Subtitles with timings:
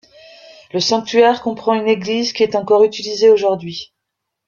[0.73, 3.93] Le sanctuaire comprend une église qui est encore utilisée aujourd'hui.